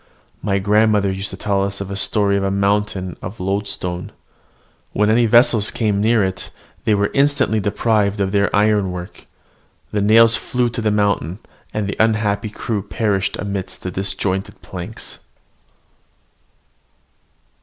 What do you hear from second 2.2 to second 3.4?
of a mountain of